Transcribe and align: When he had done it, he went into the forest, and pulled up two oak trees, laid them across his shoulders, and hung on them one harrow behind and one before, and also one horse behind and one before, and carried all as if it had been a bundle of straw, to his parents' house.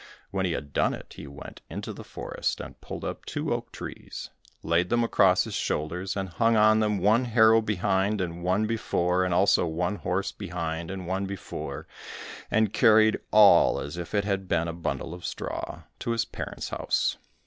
When 0.31 0.47
he 0.47 0.53
had 0.53 0.73
done 0.73 0.95
it, 0.95 1.13
he 1.15 1.27
went 1.27 1.61
into 1.69 1.93
the 1.93 2.03
forest, 2.03 2.59
and 2.59 2.81
pulled 2.81 3.05
up 3.05 3.23
two 3.23 3.53
oak 3.53 3.71
trees, 3.71 4.31
laid 4.63 4.89
them 4.89 5.03
across 5.03 5.43
his 5.43 5.53
shoulders, 5.53 6.17
and 6.17 6.27
hung 6.27 6.55
on 6.55 6.79
them 6.79 6.97
one 6.97 7.25
harrow 7.25 7.61
behind 7.61 8.19
and 8.19 8.41
one 8.41 8.65
before, 8.65 9.23
and 9.23 9.31
also 9.31 9.67
one 9.67 9.97
horse 9.97 10.31
behind 10.31 10.89
and 10.89 11.05
one 11.05 11.27
before, 11.27 11.85
and 12.49 12.73
carried 12.73 13.19
all 13.29 13.79
as 13.79 13.95
if 13.95 14.15
it 14.15 14.23
had 14.23 14.47
been 14.49 14.67
a 14.67 14.73
bundle 14.73 15.13
of 15.13 15.23
straw, 15.23 15.83
to 15.99 16.09
his 16.09 16.25
parents' 16.25 16.69
house. 16.69 17.17